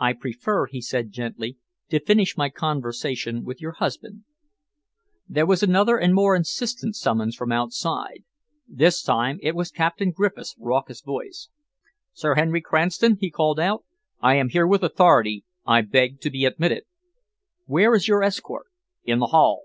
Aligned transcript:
"I 0.00 0.14
prefer," 0.14 0.66
he 0.66 0.80
said 0.80 1.12
gently, 1.12 1.56
"to 1.90 2.00
finish 2.00 2.36
my 2.36 2.48
conversation 2.50 3.44
with 3.44 3.60
your 3.60 3.70
husband."' 3.78 4.24
There 5.28 5.46
was 5.46 5.62
another 5.62 5.98
and 5.98 6.12
more 6.16 6.34
insistent 6.34 6.96
summons 6.96 7.36
from 7.36 7.52
outside. 7.52 8.24
This 8.66 9.04
time 9.04 9.38
it 9.40 9.54
was 9.54 9.70
Captain 9.70 10.10
Griffiths' 10.10 10.56
raucous 10.58 11.00
voice. 11.00 11.48
"Sir 12.12 12.34
Henry 12.34 12.60
Cranston," 12.60 13.18
he 13.20 13.30
called 13.30 13.60
out, 13.60 13.84
"I 14.20 14.34
am 14.34 14.48
here 14.48 14.66
with 14.66 14.82
authority. 14.82 15.44
I 15.64 15.82
beg 15.82 16.20
to 16.22 16.30
be 16.30 16.44
admitted." 16.44 16.82
"Where 17.66 17.94
is 17.94 18.08
your 18.08 18.24
escort?" 18.24 18.66
"In 19.04 19.20
the 19.20 19.26
hall." 19.26 19.60